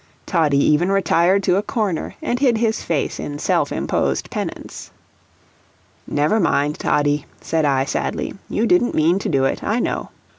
[0.25, 4.89] Toddie even retired to a corner and hid his face in self imposed penance.
[6.07, 10.09] "Never mind, Toddie," said I, sadly; "you didn't mean to do it, I know."